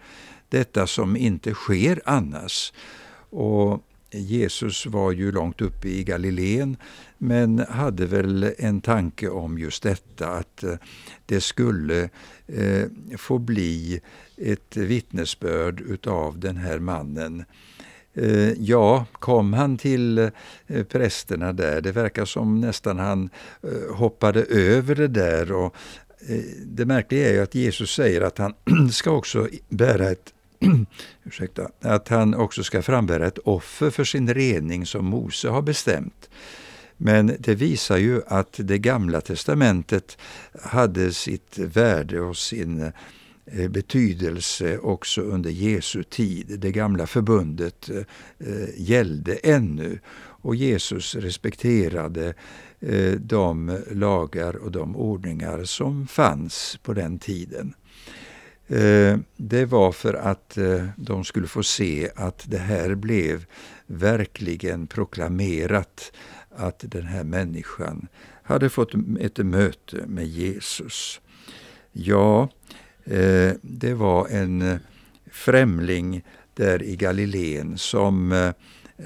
Detta 0.50 0.88
som 0.88 1.18
inte 1.18 1.54
sker 1.54 2.02
annars. 2.06 2.74
Och 3.30 3.84
Jesus 4.12 4.86
var 4.86 5.12
ju 5.12 5.32
långt 5.32 5.62
uppe 5.62 5.88
i 5.88 6.04
Galileen 6.04 6.78
men 7.18 7.60
hade 7.60 8.06
väl 8.06 8.54
en 8.58 8.82
tanke 8.82 9.30
om 9.30 9.60
just 9.60 9.84
detta 9.84 10.28
att 10.28 10.64
eh, 10.64 10.76
det 11.26 11.42
skulle 11.42 12.10
få 13.18 13.38
bli 13.38 14.02
ett 14.38 14.78
vittnesbörd 14.78 15.82
utav 15.82 16.40
den 16.40 16.58
här 16.58 16.80
mannen 16.80 17.46
Eh, 18.16 18.54
ja, 18.60 19.06
kom 19.14 19.54
han 19.54 19.78
till 19.78 20.18
eh, 20.68 20.84
prästerna 20.84 21.54
där? 21.54 21.82
Det 21.82 21.92
verkar 21.92 22.26
som 22.26 22.62
nästan 22.62 23.00
han 23.00 23.30
eh, 23.64 23.96
hoppade 23.96 24.44
över 24.44 24.96
det 24.96 25.08
där. 25.08 25.52
Och 25.52 25.76
det 26.66 26.86
märkliga 26.86 27.30
är 27.30 27.34
ju 27.34 27.42
att 27.42 27.56
Jesus 27.56 27.92
säger 27.96 28.22
att 28.22 28.38
han 28.38 28.54
ska 28.92 29.12
också 29.12 29.48
bära 29.70 30.10
ett 30.10 30.34
ursäkta, 31.24 31.70
att 31.82 32.08
han 32.08 32.36
också 32.36 32.64
ska 32.64 32.82
frambära 32.82 33.28
ett 33.28 33.38
offer 33.38 33.90
för 33.90 34.04
sin 34.04 34.34
rening 34.34 34.86
som 34.86 35.06
Mose 35.06 35.50
har 35.50 35.62
bestämt. 35.62 36.30
Men 36.98 37.36
det 37.40 37.56
visar 37.56 37.98
ju 37.98 38.22
att 38.28 38.54
det 38.58 38.78
gamla 38.78 39.22
testamentet 39.22 40.18
hade 40.62 41.12
sitt 41.12 41.58
värde 41.58 42.22
och 42.22 42.38
sin 42.38 42.82
Eh, 42.82 42.92
Eh, 43.52 43.70
betydelse 43.70 44.78
också 44.78 45.22
under 45.22 45.50
Jesu 45.50 46.04
tid. 46.04 46.60
Det 46.60 46.72
gamla 46.72 47.08
förbundet 47.08 47.90
eh, 47.90 48.68
gällde 48.78 49.36
ännu 49.36 50.00
och 50.18 50.56
Jesus 50.56 51.16
respekterade 51.16 52.34
eh, 52.80 53.12
de 53.12 53.80
lagar 53.92 54.56
och 54.56 54.72
de 54.72 54.96
ordningar 54.96 55.64
som 55.64 56.08
fanns 56.08 56.80
på 56.84 56.94
den 56.94 57.20
tiden. 57.20 57.74
Eh, 58.68 59.18
det 59.38 59.66
var 59.66 59.92
för 59.92 60.14
att 60.14 60.58
eh, 60.58 60.86
de 60.98 61.24
skulle 61.24 61.48
få 61.48 61.64
se 61.64 62.10
att 62.16 62.46
det 62.48 62.58
här 62.58 62.96
blev 62.96 63.46
verkligen 63.88 64.88
proklamerat 64.88 66.12
att 66.50 66.84
den 66.88 67.06
här 67.06 67.24
människan 67.24 68.08
hade 68.44 68.70
fått 68.70 68.92
ett 69.20 69.38
möte 69.38 70.04
med 70.08 70.28
Jesus. 70.28 71.22
Ja, 71.92 72.50
Eh, 73.06 73.54
det 73.62 73.94
var 73.94 74.28
en 74.28 74.62
eh, 74.62 74.78
främling 75.32 76.24
där 76.54 76.84
i 76.84 76.96
Galileen 76.96 77.78
som 77.78 78.32
eh, 78.32 78.52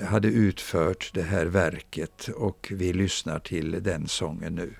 hade 0.05 0.27
utfört 0.27 1.12
det 1.13 1.21
här 1.21 1.45
verket 1.45 2.27
och 2.27 2.71
vi 2.75 2.93
lyssnar 2.93 3.39
till 3.39 3.83
den 3.83 4.07
sången 4.07 4.55
nu. 4.55 4.73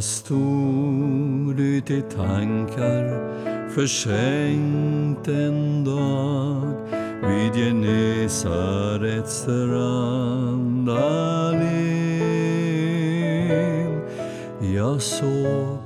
Jag 0.00 0.04
stod 0.04 1.60
ut 1.60 1.90
i 1.90 2.02
tankar 2.02 3.30
försänkt 3.68 5.28
en 5.28 5.84
dag 5.84 6.72
vid 7.28 7.54
Genesarets 7.54 9.34
strand 9.42 10.90
allen. 10.90 11.70
Jag 14.74 15.02
såg 15.02 15.78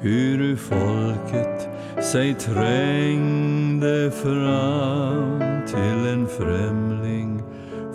hur 0.00 0.56
folket 0.56 1.68
sig 2.04 2.34
trängde 2.34 4.10
fram 4.10 5.40
till 5.66 6.06
en 6.12 6.26
främling 6.26 7.42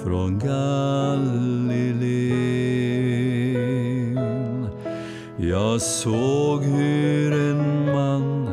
från 0.04 0.40
Galileen. 0.40 1.53
Jag 5.54 5.82
såg 5.82 6.64
hur 6.64 7.34
en 7.34 7.86
man 7.86 8.50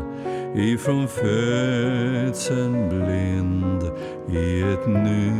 ifrån 0.57 1.09
födseln 1.09 2.89
blind 2.89 3.83
i 4.29 4.63
ett 4.63 4.87
nu 4.87 5.33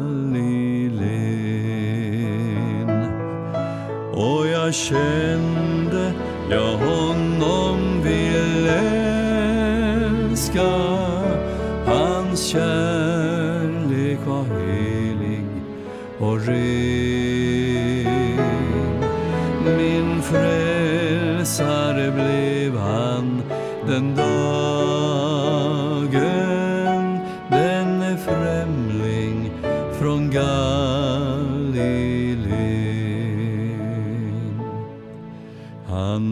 Jag 4.70 4.74
kände 4.74 6.12
jag 6.50 6.76
honom 6.76 8.02
vill 8.02 8.66
älska. 10.28 10.70
Hans 11.86 12.46
kärlek 12.46 14.18
var 14.26 14.44
helig 14.44 15.46
och 16.18 16.46
ren. 16.46 18.10
Min 19.76 20.22
frälsare 20.22 22.10
blev 22.10 22.76
han 22.78 23.42
den 23.86 24.14
dag 24.16 24.29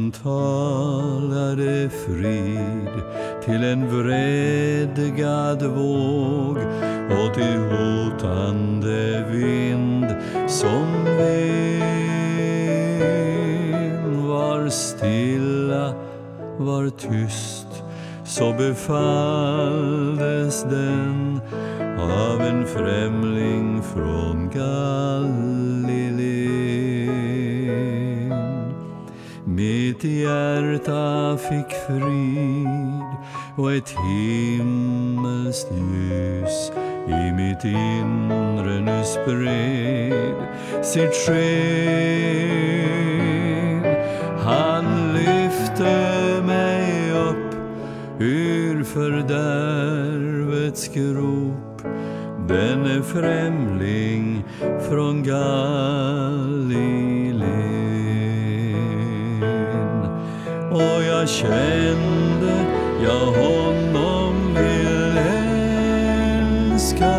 Han 0.08 0.12
talade 0.12 1.90
frid 1.90 2.88
till 3.44 3.64
en 3.64 3.88
vredgad 3.88 5.62
våg 5.62 6.56
och 7.10 7.34
till 7.34 7.58
hotande 7.58 9.24
vind 9.30 10.06
som 10.46 11.04
ven 11.04 11.38
var 14.28 14.68
stilla, 14.68 15.94
var 16.58 16.90
tyst 16.90 17.84
så 18.24 18.52
befalldes 18.52 18.92
den 20.62 21.40
av 22.00 22.40
en 22.40 22.66
främling 22.66 23.82
från 23.82 24.50
Galileen. 24.54 25.78
Mitt 29.58 30.04
hjärta 30.04 31.38
fick 31.38 31.70
frid 31.86 33.16
och 33.56 33.72
ett 33.72 33.94
himmelskt 34.08 35.72
ljus 35.72 36.72
i 37.08 37.32
mitt 37.32 37.64
inre 37.64 38.80
nu 38.80 39.04
spred 39.04 40.34
sitt 40.82 41.14
sken. 41.14 41.38
Han 44.38 45.12
lyfte 45.12 46.42
mig 46.46 47.12
upp 47.12 47.54
ur 48.18 48.84
fördärvets 48.84 50.88
grop 50.94 51.82
denne 52.48 53.02
främling 53.02 54.44
från 54.88 55.22
Galileen. 55.22 56.77
Jag 61.28 61.36
kände 61.36 62.66
jag 63.02 63.26
honom 63.26 64.54
vill 64.54 65.18
älska. 66.78 67.16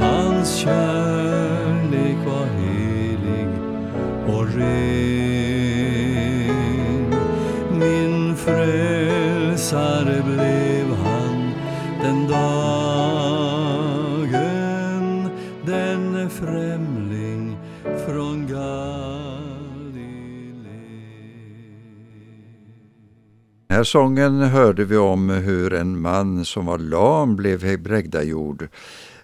Hans 0.00 0.56
kärlek 0.56 2.16
var 2.26 2.46
helig 2.46 3.48
och 4.26 4.46
ren. 4.56 5.88
Min 7.78 8.36
frälsare 8.36 10.22
blev 10.22 10.96
han 11.04 11.52
den 12.02 12.28
dagen. 12.28 13.68
Den 15.66 16.30
främling 16.30 17.56
från 18.06 18.37
här 23.78 23.84
sången 23.84 24.40
hörde 24.40 24.84
vi 24.84 24.96
om 24.96 25.30
hur 25.30 25.72
en 25.72 26.00
man 26.00 26.44
som 26.44 26.66
var 26.66 26.78
lam 26.78 27.36
blev 27.36 27.64
hebrägdagjord. 27.64 28.68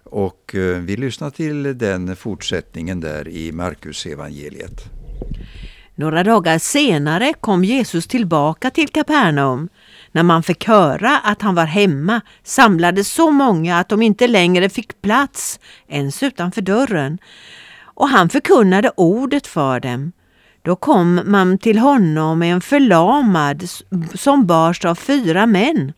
Och 0.04 0.54
eh, 0.54 0.78
vi 0.78 0.96
lyssnar 0.96 1.30
till 1.30 1.78
den 1.78 2.16
fortsättningen 2.16 3.00
där 3.00 3.28
i 3.28 3.52
Markus 3.52 4.06
evangeliet. 4.06 4.84
Några 5.94 6.24
dagar 6.24 6.58
senare 6.58 7.32
kom 7.40 7.64
Jesus 7.64 8.06
tillbaka 8.06 8.70
till 8.70 8.88
Kapernaum. 8.88 9.68
När 10.12 10.22
man 10.22 10.42
fick 10.42 10.68
höra 10.68 11.18
att 11.18 11.42
han 11.42 11.54
var 11.54 11.66
hemma 11.66 12.20
samlades 12.42 13.12
så 13.12 13.30
många 13.30 13.78
att 13.78 13.88
de 13.88 14.02
inte 14.02 14.26
längre 14.26 14.68
fick 14.68 15.02
plats 15.02 15.60
ens 15.88 16.22
utanför 16.22 16.62
dörren. 16.62 17.18
Och 17.80 18.08
han 18.08 18.28
förkunnade 18.28 18.92
ordet 18.96 19.46
för 19.46 19.80
dem. 19.80 20.12
Då 20.64 20.76
kom 20.76 21.20
man 21.24 21.58
till 21.58 21.78
honom 21.78 22.38
med 22.38 22.52
en 22.52 22.60
förlamad 22.60 23.68
som 24.14 24.46
bars 24.46 24.84
av 24.84 24.94
fyra 24.94 25.46
män. 25.46 25.92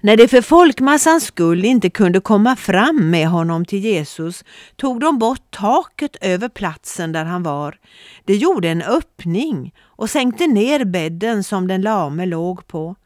När 0.00 0.16
de 0.16 0.28
för 0.28 0.42
folkmassans 0.42 1.24
skull 1.24 1.64
inte 1.64 1.90
kunde 1.90 2.20
komma 2.20 2.56
fram 2.56 3.10
med 3.10 3.28
honom 3.28 3.64
till 3.64 3.78
Jesus 3.78 4.44
tog 4.76 5.00
de 5.00 5.18
bort 5.18 5.50
taket 5.50 6.16
över 6.20 6.48
platsen 6.48 7.12
där 7.12 7.24
han 7.24 7.42
var. 7.42 7.78
De 8.24 8.34
gjorde 8.34 8.68
en 8.68 8.82
öppning 8.82 9.74
och 9.80 10.10
sänkte 10.10 10.46
ner 10.46 10.84
bädden 10.84 11.44
som 11.44 11.68
den 11.68 11.82
lame 11.82 12.26
låg 12.26 12.66
på. 12.66 12.96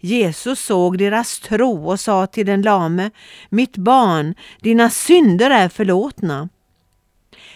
Jesus 0.00 0.60
såg 0.60 0.98
deras 0.98 1.40
tro 1.40 1.90
och 1.90 2.00
sa 2.00 2.26
till 2.26 2.46
den 2.46 2.62
lame, 2.62 3.10
Mitt 3.48 3.76
barn, 3.76 4.34
dina 4.60 4.90
synder 4.90 5.50
är 5.50 5.68
förlåtna. 5.68 6.48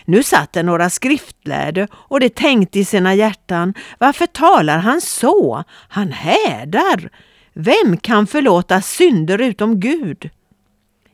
Nu 0.09 0.23
satt 0.23 0.53
det 0.53 0.63
några 0.63 0.91
skriftlärde 0.91 1.89
och 1.93 2.21
de 2.21 2.29
tänkte 2.29 2.79
i 2.79 2.85
sina 2.85 3.15
hjärtan, 3.15 3.75
varför 3.99 4.27
talar 4.27 4.79
han 4.79 5.01
så? 5.01 5.65
Han 5.89 6.13
hädar. 6.13 7.11
Vem 7.53 7.97
kan 7.97 8.27
förlåta 8.27 8.81
synder 8.81 9.41
utom 9.41 9.81
Gud? 9.81 10.31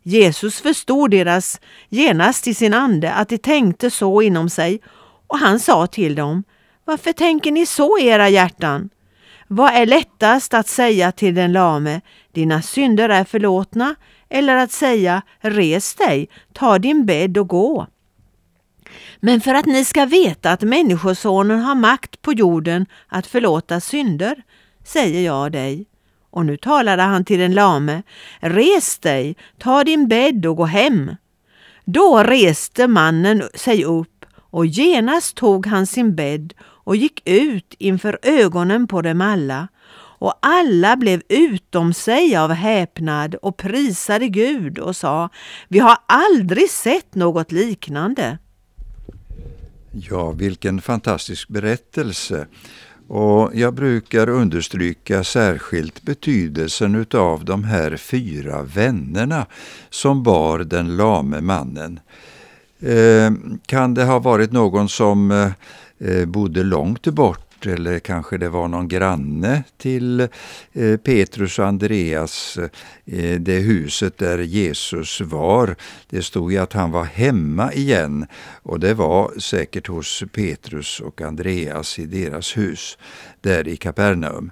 Jesus 0.03 0.61
förstod 0.61 1.11
deras 1.11 1.61
genast 1.89 2.47
i 2.47 2.55
sin 2.55 2.75
ande 2.75 3.13
att 3.13 3.29
de 3.29 3.39
tänkte 3.39 3.91
så 3.91 4.23
inom 4.23 4.49
sig 4.49 4.81
och 5.27 5.39
han 5.39 5.61
sa 5.61 5.87
till 5.87 6.15
dem, 6.15 6.45
varför 6.85 7.13
tänker 7.13 7.53
ni 7.53 7.67
så 7.67 7.99
i 7.99 8.07
era 8.07 8.29
hjärtan? 8.29 8.91
Vad 9.49 9.75
är 9.75 9.87
lättast 9.87 10.55
att 10.55 10.69
säga 10.69 11.13
till 11.13 11.35
den 11.35 11.53
lame, 11.53 12.01
dina 12.33 12.63
synder 12.63 13.09
är 13.09 13.25
förlåtna, 13.25 13.95
eller 14.29 14.57
att 14.57 14.73
säga, 14.73 15.23
res 15.41 15.95
dig, 15.95 16.29
ta 16.53 16.79
din 16.79 17.07
bädd 17.07 17.39
och 17.39 17.49
gå? 17.49 17.87
Men 19.25 19.41
för 19.41 19.55
att 19.55 19.67
ni 19.67 19.85
ska 19.85 20.07
veta 20.07 20.51
att 20.51 20.63
Människosonen 20.63 21.61
har 21.61 21.75
makt 21.75 22.23
på 22.23 22.33
jorden 22.33 22.87
att 23.09 23.27
förlåta 23.27 23.81
synder, 23.81 24.43
säger 24.85 25.21
jag 25.21 25.53
dig. 25.53 25.87
Och 26.31 26.47
nu 26.47 26.57
talade 26.57 27.03
han 27.03 27.25
till 27.25 27.39
den 27.39 27.55
lame, 27.55 28.03
res 28.41 28.99
dig, 28.99 29.37
ta 29.59 29.85
din 29.85 30.09
bädd 30.09 30.47
och 30.47 30.57
gå 30.57 30.65
hem. 30.65 31.17
Då 31.85 32.23
reste 32.23 32.89
mannen 32.89 33.43
sig 33.55 33.85
upp 33.85 34.25
och 34.37 34.67
genast 34.67 35.37
tog 35.37 35.67
han 35.67 35.87
sin 35.87 36.15
bädd 36.15 36.55
och 36.63 36.97
gick 36.97 37.29
ut 37.29 37.75
inför 37.79 38.19
ögonen 38.23 38.87
på 38.87 39.03
dem 39.03 39.21
alla. 39.21 39.69
Och 40.19 40.35
alla 40.43 40.97
blev 40.97 41.23
utom 41.29 41.95
sig 41.95 42.37
av 42.37 42.53
häpnad 42.53 43.35
och 43.35 43.57
prisade 43.57 44.29
Gud 44.29 44.79
och 44.79 44.97
sa, 44.97 45.29
vi 45.69 45.79
har 45.79 45.97
aldrig 46.07 46.71
sett 46.71 47.15
något 47.15 47.53
liknande. 47.53 48.39
Ja, 49.93 50.31
vilken 50.31 50.81
fantastisk 50.81 51.49
berättelse. 51.49 52.47
Och 53.09 53.51
jag 53.55 53.75
brukar 53.75 54.29
understryka 54.29 55.25
särskilt 55.25 56.03
betydelsen 56.03 56.95
utav 56.95 57.45
de 57.45 57.65
här 57.65 57.97
fyra 57.97 58.63
vännerna 58.63 59.47
som 59.91 60.23
bar 60.23 60.59
den 60.59 60.97
lame 60.97 61.41
mannen. 61.41 62.01
Eh, 62.81 63.33
kan 63.67 63.95
det 63.95 64.05
ha 64.05 64.19
varit 64.19 64.53
någon 64.53 64.89
som 64.89 65.31
eh, 65.99 66.27
bodde 66.27 66.63
långt 66.63 67.07
bort 67.07 67.52
eller 67.67 67.99
kanske 67.99 68.39
det 68.39 68.49
var 68.49 68.69
någon 68.69 68.89
granne 68.89 69.65
till 69.77 70.21
eh, 70.73 70.97
Petrus 71.05 71.59
och 71.59 71.67
Andreas, 71.67 72.59
eh, 73.05 73.41
det 73.41 73.59
huset 73.59 74.19
där 74.19 74.39
Jesus 74.39 75.21
var. 75.21 75.77
Det 76.11 76.23
stod 76.23 76.53
ju 76.53 76.59
att 76.59 76.73
han 76.73 76.91
var 76.91 77.05
hemma 77.05 77.73
igen 77.73 78.27
och 78.63 78.81
det 78.81 78.95
var 78.95 79.39
säkert 79.39 79.87
hos 79.87 80.25
Petrus 80.33 81.01
och 81.01 81.21
Andreas 81.21 81.99
i 81.99 82.07
deras 82.07 82.57
hus 82.57 82.99
där 83.41 83.69
i 83.69 83.77
Kapernaum. 83.77 84.51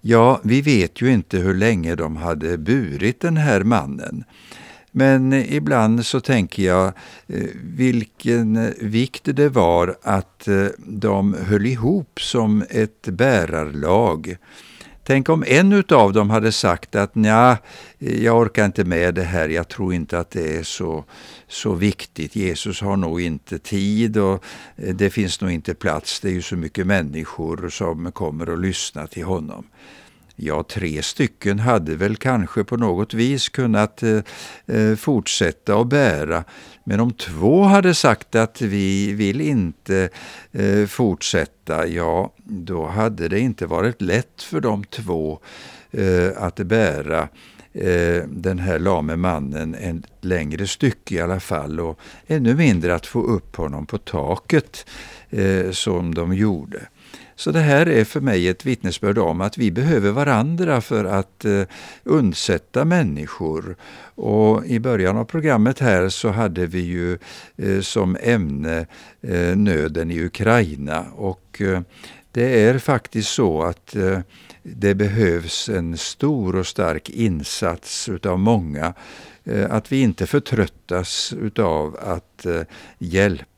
Ja, 0.00 0.40
vi 0.44 0.62
vet 0.62 1.00
ju 1.00 1.12
inte 1.12 1.38
hur 1.38 1.54
länge 1.54 1.94
de 1.94 2.16
hade 2.16 2.58
burit 2.58 3.20
den 3.20 3.36
här 3.36 3.64
mannen. 3.64 4.24
Men 4.94 5.32
ibland 5.32 6.06
så 6.06 6.20
tänker 6.20 6.62
jag 6.62 6.86
eh, 7.26 7.46
vilken 7.62 8.74
vikt 8.80 9.22
det 9.24 9.48
var 9.48 9.96
att 10.02 10.48
eh, 10.48 10.66
de 10.78 11.34
höll 11.34 11.66
ihop 11.66 12.20
som 12.20 12.64
ett 12.70 13.02
bärarlag. 13.02 14.36
Tänk 15.04 15.28
om 15.28 15.44
en 15.46 15.72
utav 15.72 16.12
dem 16.12 16.30
hade 16.30 16.52
sagt 16.52 16.94
att 16.94 17.14
nja, 17.14 17.58
jag 17.98 18.38
orkar 18.38 18.64
inte 18.64 18.84
med 18.84 19.14
det 19.14 19.22
här, 19.22 19.48
jag 19.48 19.68
tror 19.68 19.94
inte 19.94 20.18
att 20.18 20.30
det 20.30 20.56
är 20.56 20.62
så, 20.62 21.04
så 21.48 21.72
viktigt. 21.72 22.36
Jesus 22.36 22.80
har 22.80 22.96
nog 22.96 23.20
inte 23.20 23.58
tid 23.58 24.16
och 24.16 24.44
eh, 24.76 24.94
det 24.94 25.10
finns 25.10 25.40
nog 25.40 25.50
inte 25.50 25.74
plats. 25.74 26.20
Det 26.20 26.28
är 26.28 26.32
ju 26.32 26.42
så 26.42 26.56
mycket 26.56 26.86
människor 26.86 27.68
som 27.68 28.12
kommer 28.12 28.48
och 28.48 28.58
lyssnar 28.58 29.06
till 29.06 29.24
honom. 29.24 29.64
Ja, 30.36 30.62
tre 30.62 31.02
stycken 31.02 31.58
hade 31.58 31.96
väl 31.96 32.16
kanske 32.16 32.64
på 32.64 32.76
något 32.76 33.14
vis 33.14 33.48
kunnat 33.48 34.02
eh, 34.02 34.18
eh, 34.66 34.96
fortsätta 34.96 35.80
att 35.80 35.86
bära. 35.86 36.44
Men 36.84 37.00
om 37.00 37.12
två 37.12 37.62
hade 37.62 37.94
sagt 37.94 38.34
att 38.34 38.60
vi 38.60 39.12
vill 39.12 39.40
inte 39.40 40.08
eh, 40.52 40.86
fortsätta, 40.86 41.86
ja, 41.86 42.32
då 42.44 42.86
hade 42.86 43.28
det 43.28 43.40
inte 43.40 43.66
varit 43.66 44.02
lätt 44.02 44.42
för 44.42 44.60
de 44.60 44.84
två 44.84 45.38
eh, 45.90 46.30
att 46.36 46.56
bära 46.56 47.28
eh, 47.72 48.22
den 48.28 48.58
här 48.58 48.78
lame 48.78 49.16
mannen 49.16 49.74
en 49.74 50.02
längre 50.20 50.66
stycke 50.66 51.14
i 51.14 51.20
alla 51.20 51.40
fall 51.40 51.80
och 51.80 51.98
ännu 52.26 52.54
mindre 52.54 52.94
att 52.94 53.06
få 53.06 53.22
upp 53.22 53.56
honom 53.56 53.86
på 53.86 53.98
taket 53.98 54.86
eh, 55.30 55.70
som 55.70 56.14
de 56.14 56.34
gjorde. 56.34 56.80
Så 57.36 57.50
det 57.50 57.60
här 57.60 57.88
är 57.88 58.04
för 58.04 58.20
mig 58.20 58.48
ett 58.48 58.66
vittnesbörd 58.66 59.18
om 59.18 59.40
att 59.40 59.58
vi 59.58 59.70
behöver 59.70 60.10
varandra 60.10 60.80
för 60.80 61.04
att 61.04 61.44
eh, 61.44 61.62
undsätta 62.04 62.84
människor. 62.84 63.76
Och 64.14 64.66
I 64.66 64.80
början 64.80 65.16
av 65.16 65.24
programmet 65.24 65.78
här 65.78 66.08
så 66.08 66.28
hade 66.28 66.66
vi 66.66 66.80
ju 66.80 67.18
eh, 67.56 67.80
som 67.80 68.16
ämne 68.22 68.86
eh, 69.22 69.56
nöden 69.56 70.10
i 70.10 70.24
Ukraina. 70.24 71.04
och 71.16 71.60
eh, 71.60 71.80
Det 72.32 72.62
är 72.62 72.78
faktiskt 72.78 73.28
så 73.30 73.62
att 73.62 73.96
eh, 73.96 74.20
det 74.62 74.94
behövs 74.94 75.68
en 75.68 75.96
stor 75.96 76.56
och 76.56 76.66
stark 76.66 77.10
insats 77.10 78.08
utav 78.08 78.38
många. 78.38 78.94
Eh, 79.44 79.70
att 79.70 79.92
vi 79.92 80.00
inte 80.00 80.26
förtröttas 80.26 81.34
utav 81.40 81.96
att 82.02 82.46
eh, 82.46 82.62
hjälpa 82.98 83.51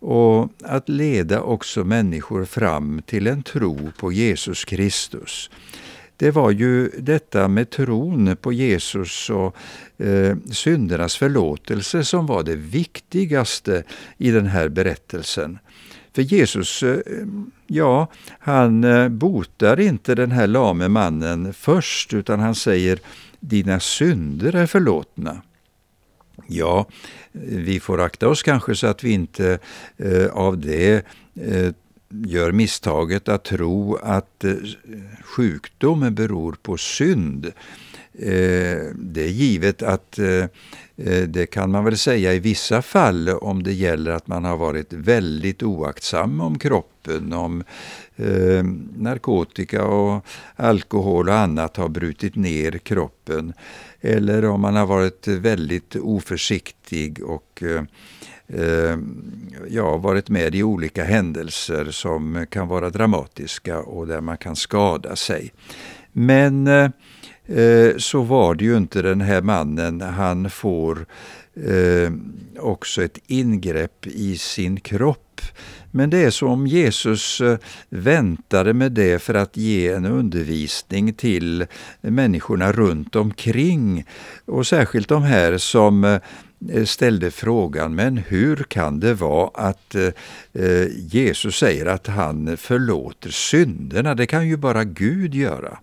och 0.00 0.48
att 0.62 0.88
leda 0.88 1.42
också 1.42 1.84
människor 1.84 2.44
fram 2.44 3.02
till 3.06 3.26
en 3.26 3.42
tro 3.42 3.92
på 3.98 4.12
Jesus 4.12 4.64
Kristus. 4.64 5.50
det 6.16 6.30
var 6.30 6.50
ju 6.50 6.88
detta 6.88 7.48
med 7.48 7.70
tron 7.70 8.36
på 8.36 8.52
Jesus 8.52 9.30
och 9.30 9.56
eh, 9.98 10.36
syndernas 10.50 11.16
förlåtelse 11.16 12.04
som 12.04 12.26
var 12.26 12.42
det 12.42 12.56
viktigaste 12.56 13.82
i 14.18 14.30
den 14.30 14.46
här 14.46 14.68
berättelsen. 14.68 15.58
För 16.14 16.22
Jesus, 16.22 16.82
eh, 16.82 16.98
ja, 17.66 18.06
han 18.38 18.84
eh, 18.84 19.08
botar 19.08 19.80
inte 19.80 20.14
den 20.14 20.30
här 20.30 20.46
lame 20.46 20.88
mannen 20.88 21.52
först, 21.52 22.14
utan 22.14 22.40
han 22.40 22.54
säger 22.54 22.98
dina 23.40 23.80
synder 23.80 24.54
är 24.54 24.66
förlåtna. 24.66 25.42
Ja, 26.52 26.86
vi 27.32 27.80
får 27.80 28.00
akta 28.00 28.28
oss 28.28 28.42
kanske 28.42 28.74
så 28.74 28.86
att 28.86 29.04
vi 29.04 29.10
inte 29.10 29.58
eh, 29.96 30.26
av 30.26 30.58
det 30.58 31.06
eh, 31.34 31.72
gör 32.08 32.52
misstaget 32.52 33.28
att 33.28 33.44
tro 33.44 33.96
att 33.96 34.44
eh, 34.44 34.54
sjukdomen 35.22 36.14
beror 36.14 36.56
på 36.62 36.76
synd. 36.76 37.52
Eh, 38.12 38.78
det 38.94 39.22
är 39.24 39.28
givet 39.28 39.82
att 39.82 40.18
eh, 40.18 40.44
eh, 40.96 41.22
det 41.28 41.46
kan 41.46 41.70
man 41.70 41.84
väl 41.84 41.98
säga 41.98 42.34
i 42.34 42.38
vissa 42.38 42.82
fall 42.82 43.28
om 43.28 43.62
det 43.62 43.72
gäller 43.72 44.10
att 44.10 44.26
man 44.26 44.44
har 44.44 44.56
varit 44.56 44.92
väldigt 44.92 45.62
oaktsam 45.62 46.40
om 46.40 46.58
kroppen, 46.58 47.32
om 47.32 47.64
eh, 48.16 48.64
narkotika 48.96 49.84
och 49.84 50.24
alkohol 50.56 51.28
och 51.28 51.34
annat 51.34 51.76
har 51.76 51.88
brutit 51.88 52.36
ner 52.36 52.78
kroppen. 52.78 53.52
Eller 54.00 54.44
om 54.44 54.60
man 54.60 54.76
har 54.76 54.86
varit 54.86 55.28
väldigt 55.28 55.96
oförsiktig 55.96 57.24
och 57.24 57.62
eh, 57.62 57.84
eh, 58.60 58.98
ja, 59.68 59.96
varit 59.96 60.28
med 60.28 60.54
i 60.54 60.62
olika 60.62 61.04
händelser 61.04 61.84
som 61.90 62.46
kan 62.50 62.68
vara 62.68 62.90
dramatiska 62.90 63.78
och 63.78 64.06
där 64.06 64.20
man 64.20 64.36
kan 64.36 64.56
skada 64.56 65.16
sig. 65.16 65.52
Men 66.12 66.66
eh, 66.66 66.90
eh 67.46 67.96
så 67.96 68.22
var 68.22 68.54
det 68.54 68.64
ju 68.64 68.76
inte 68.76 69.02
den 69.02 69.20
här 69.20 69.42
mannen. 69.42 70.00
Han 70.00 70.50
får 70.50 71.06
eh, 71.54 72.12
också 72.58 73.02
ett 73.02 73.18
ingrepp 73.26 74.06
i 74.06 74.38
sin 74.38 74.80
kropp. 74.80 75.29
Men 75.90 76.10
det 76.10 76.18
är 76.18 76.30
som 76.30 76.48
om 76.48 76.66
Jesus 76.66 77.40
eh, 77.40 77.58
väntade 77.88 78.72
med 78.74 78.92
det 78.92 79.22
för 79.22 79.34
att 79.34 79.56
ge 79.56 79.88
en 79.88 80.04
undervisning 80.04 81.12
till 81.12 81.66
människorna 82.00 82.72
runt 82.72 83.16
omkring. 83.16 84.04
Och 84.44 84.66
särskilt 84.66 85.08
de 85.08 85.22
här 85.22 85.58
som 85.58 86.04
eh, 86.04 86.84
ställde 86.84 87.30
frågan, 87.30 87.94
men 87.94 88.16
hur 88.16 88.56
kan 88.56 89.00
det 89.00 89.14
vara 89.14 89.50
att 89.54 89.94
eh, 89.94 90.86
Jesus 90.96 91.56
säger 91.56 91.86
att 91.86 92.06
han 92.06 92.56
förlåter 92.56 93.30
synderna? 93.30 94.14
Det 94.14 94.26
kan 94.26 94.48
ju 94.48 94.56
bara 94.56 94.84
Gud 94.84 95.34
göra. 95.34 95.78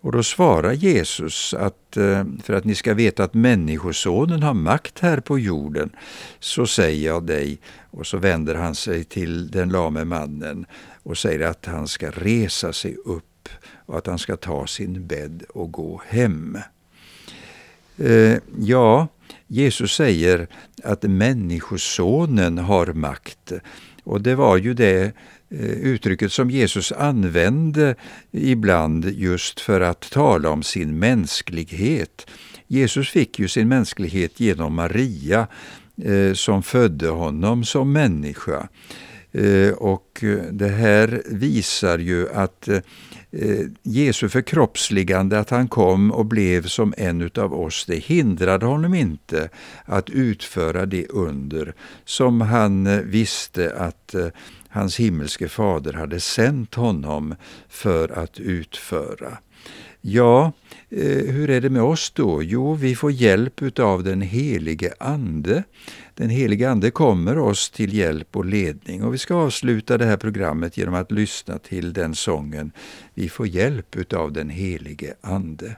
Och 0.00 0.12
då 0.12 0.22
svarar 0.22 0.72
Jesus 0.72 1.54
att 1.54 1.96
eh, 1.96 2.24
för 2.42 2.54
att 2.54 2.64
ni 2.64 2.74
ska 2.74 2.94
veta 2.94 3.24
att 3.24 3.34
Människosonen 3.34 4.42
har 4.42 4.54
makt 4.54 4.98
här 4.98 5.20
på 5.20 5.38
jorden, 5.38 5.90
så 6.38 6.66
säger 6.66 7.06
jag 7.06 7.26
dig, 7.26 7.58
och 7.90 8.06
så 8.06 8.16
vänder 8.16 8.54
han 8.54 8.74
sig 8.74 9.04
till 9.04 9.50
den 9.50 9.68
lame 9.68 10.04
mannen 10.04 10.66
och 11.02 11.18
säger 11.18 11.46
att 11.46 11.66
han 11.66 11.88
ska 11.88 12.10
resa 12.10 12.72
sig 12.72 12.96
upp 13.04 13.48
och 13.86 13.98
att 13.98 14.06
han 14.06 14.18
ska 14.18 14.36
ta 14.36 14.66
sin 14.66 15.06
bädd 15.06 15.44
och 15.48 15.72
gå 15.72 16.02
hem. 16.08 16.58
Eh, 17.98 18.36
ja, 18.58 19.08
Jesus 19.46 19.92
säger 19.94 20.46
att 20.84 21.02
Människosonen 21.02 22.58
har 22.58 22.86
makt. 22.86 23.52
Och 24.04 24.20
det 24.20 24.34
var 24.34 24.56
ju 24.56 24.74
det 24.74 25.12
Eh, 25.50 25.70
uttrycket 25.70 26.32
som 26.32 26.50
Jesus 26.50 26.92
använde 26.92 27.94
ibland 28.30 29.04
just 29.04 29.60
för 29.60 29.80
att 29.80 30.10
tala 30.10 30.50
om 30.50 30.62
sin 30.62 30.98
mänsklighet. 30.98 32.26
Jesus 32.66 33.10
fick 33.10 33.38
ju 33.38 33.48
sin 33.48 33.68
mänsklighet 33.68 34.40
genom 34.40 34.74
Maria 34.74 35.46
eh, 36.02 36.32
som 36.32 36.62
födde 36.62 37.08
honom 37.08 37.64
som 37.64 37.92
människa. 37.92 38.68
Eh, 39.32 39.70
och 39.70 40.24
det 40.50 40.68
här 40.68 41.22
visar 41.26 41.98
ju 41.98 42.28
att 42.32 42.68
Jesu 43.82 44.28
förkroppsligande, 44.28 45.38
att 45.38 45.50
han 45.50 45.68
kom 45.68 46.12
och 46.12 46.26
blev 46.26 46.66
som 46.66 46.94
en 46.96 47.22
utav 47.22 47.54
oss, 47.54 47.84
det 47.86 47.96
hindrade 47.96 48.66
honom 48.66 48.94
inte 48.94 49.48
att 49.84 50.10
utföra 50.10 50.86
det 50.86 51.06
under 51.06 51.74
som 52.04 52.40
han 52.40 53.02
visste 53.10 53.74
att 53.76 54.14
hans 54.76 55.00
himmelske 55.00 55.48
fader 55.48 55.92
hade 55.92 56.20
sänt 56.20 56.74
honom 56.74 57.34
för 57.68 58.18
att 58.18 58.40
utföra. 58.40 59.38
Ja, 60.00 60.52
eh, 60.90 61.32
hur 61.32 61.50
är 61.50 61.60
det 61.60 61.70
med 61.70 61.82
oss 61.82 62.10
då? 62.10 62.42
Jo, 62.42 62.74
vi 62.74 62.94
får 62.96 63.12
hjälp 63.12 63.78
av 63.78 64.04
den 64.04 64.20
helige 64.20 64.94
Ande. 64.98 65.64
Den 66.14 66.30
helige 66.30 66.70
Ande 66.70 66.90
kommer 66.90 67.38
oss 67.38 67.70
till 67.70 67.94
hjälp 67.94 68.36
och 68.36 68.44
ledning 68.44 69.04
och 69.04 69.14
vi 69.14 69.18
ska 69.18 69.34
avsluta 69.34 69.98
det 69.98 70.04
här 70.04 70.16
programmet 70.16 70.76
genom 70.76 70.94
att 70.94 71.12
lyssna 71.12 71.58
till 71.58 71.92
den 71.92 72.14
sången 72.14 72.72
Vi 73.14 73.28
får 73.28 73.46
hjälp 73.46 74.12
av 74.12 74.32
den 74.32 74.48
helige 74.48 75.14
Ande. 75.20 75.76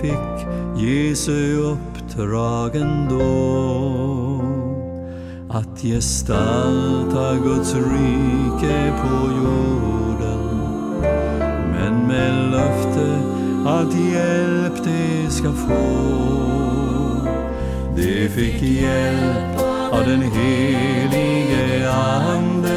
Fick 0.00 0.46
Jesu 0.76 1.56
uppdrag 1.56 2.76
ändå 2.76 4.44
att 5.50 5.82
gestalta 5.82 7.34
Guds 7.34 7.74
rike 7.74 8.92
på 9.02 9.32
jorden 9.44 10.40
men 11.72 12.06
med 12.06 12.50
löfte 12.50 13.18
att 13.66 13.94
hjälp 14.12 14.84
de 14.84 15.30
ska 15.30 15.52
få. 15.52 16.14
De 17.96 18.28
fick 18.28 18.62
hjälp 18.62 19.60
av 19.92 20.04
den 20.06 20.22
helige 20.22 21.90
Ande 21.92 22.74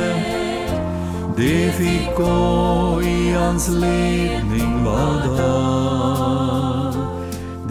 de 1.37 1.71
fick 1.71 2.15
gå 2.15 3.01
i 3.01 3.33
hans 3.33 3.69
ledning 3.69 4.83
var 4.85 5.37
dag. 5.37 6.46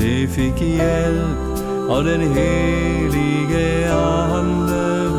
De 0.06 0.26
fick 0.26 0.60
hjälp 0.60 1.90
av 1.90 2.04
den 2.04 2.20
helige 2.20 3.94
Ande 3.94 5.10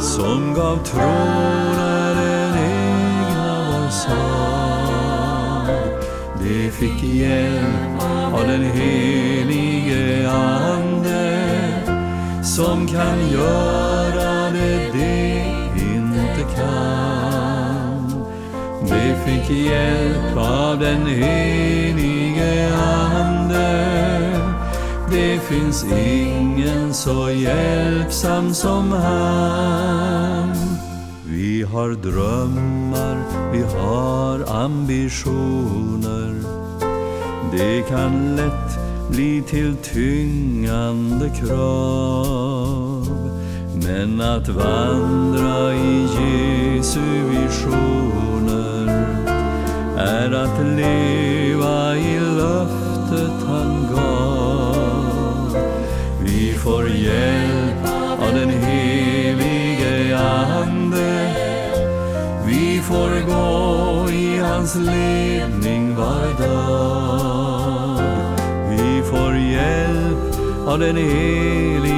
som 0.00 0.54
gav 0.54 0.76
tråden 0.84 2.56
egna 2.56 3.70
var 3.70 3.90
svag. 3.90 5.76
De 6.40 6.70
fick 6.70 7.02
hjälp 7.02 8.02
av 8.32 8.46
den 8.46 8.62
helige 8.62 10.30
Ande 10.30 11.44
som 12.42 12.86
kan 12.86 13.30
göra 13.30 14.50
det 14.50 14.92
de 14.92 15.44
inte 15.80 16.42
kan. 16.56 18.24
De 18.88 19.14
fick 19.24 19.56
hjälp 19.56 20.36
av 20.36 20.78
den 20.78 21.06
helige 21.06 21.81
Det 25.12 25.38
finns 25.38 25.84
ingen 25.84 26.94
så 26.94 27.30
hjälpsam 27.30 28.54
som 28.54 28.92
han. 28.92 30.56
Vi 31.26 31.62
har 31.62 31.90
drömmar, 31.90 33.16
vi 33.52 33.62
har 33.62 34.64
ambitioner. 34.64 36.34
Det 37.52 37.82
kan 37.88 38.36
lätt 38.36 38.78
bli 39.10 39.42
till 39.42 39.76
tyngande 39.76 41.30
krav. 41.30 43.06
Men 43.84 44.20
att 44.20 44.48
vandra 44.48 45.74
i 45.74 46.02
Jesu 46.02 47.00
visioner 47.30 48.86
är 49.98 50.32
att 50.32 50.66
leva 50.76 51.96
i 51.96 52.20
löftet 52.20 53.46
han 53.46 53.86
gav. 53.94 54.41
Vi 56.62 56.70
får 56.70 56.88
hjälp 56.88 57.84
av 58.18 58.34
den 58.34 58.50
helige 58.50 60.18
Ande. 60.18 61.34
Vi 62.46 62.80
får 62.80 63.10
gå 63.26 64.10
i 64.10 64.38
hans 64.38 64.74
ledning 64.74 65.96
var 65.96 66.46
dag. 66.46 67.98
Vi 68.70 69.02
får 69.10 69.36
hjälp 69.36 70.68
av 70.68 70.78
den 70.78 70.96
helige 70.96 71.91